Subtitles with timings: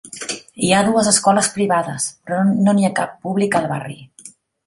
[0.67, 4.01] Hi ha dues escoles privades, però no n'hi ha cap pública al barri.